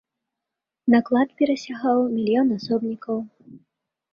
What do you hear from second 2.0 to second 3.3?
мільён асобнікаў.